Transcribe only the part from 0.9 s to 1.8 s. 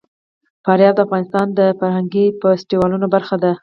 د افغانستان د